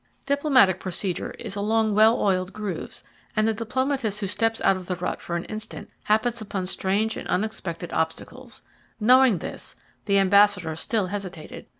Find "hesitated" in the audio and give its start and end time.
11.05-11.67